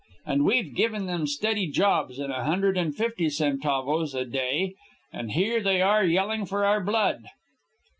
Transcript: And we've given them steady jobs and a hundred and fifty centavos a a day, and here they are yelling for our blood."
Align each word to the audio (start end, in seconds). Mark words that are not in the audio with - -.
And 0.25 0.45
we've 0.45 0.73
given 0.73 1.05
them 1.05 1.27
steady 1.27 1.67
jobs 1.67 2.17
and 2.17 2.33
a 2.33 2.43
hundred 2.43 2.75
and 2.75 2.95
fifty 2.97 3.27
centavos 3.29 4.15
a 4.15 4.21
a 4.21 4.25
day, 4.25 4.73
and 5.13 5.33
here 5.33 5.61
they 5.61 5.79
are 5.79 6.03
yelling 6.03 6.47
for 6.47 6.65
our 6.65 6.81
blood." 6.81 7.25